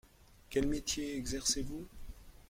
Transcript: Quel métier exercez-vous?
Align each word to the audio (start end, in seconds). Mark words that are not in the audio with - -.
Quel 0.49 0.65
métier 0.65 1.15
exercez-vous? 1.15 1.85